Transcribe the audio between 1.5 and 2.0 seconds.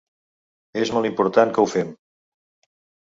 que ho fem.